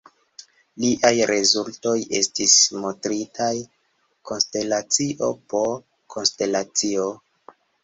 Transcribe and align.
Liaj 0.85 1.11
rezultoj 1.31 1.93
estis 2.19 2.55
montritaj 2.85 3.51
konstelacio 4.33 5.31
po 5.55 5.63
konstelacio. 6.17 7.09